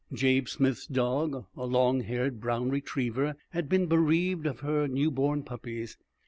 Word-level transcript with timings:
Jabe 0.11 0.47
Smith's 0.47 0.87
dog, 0.87 1.45
a 1.55 1.65
long 1.67 1.99
haired 1.99 2.39
brown 2.39 2.71
retriever, 2.71 3.35
had 3.51 3.69
been 3.69 3.85
bereaved 3.85 4.47
of 4.47 4.61
her 4.61 4.87
new 4.87 5.11
born 5.11 5.43
puppies. 5.43 5.95